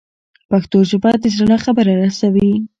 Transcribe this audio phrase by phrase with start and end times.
[0.49, 2.51] پښتو ژبه د زړه خبره رسوي.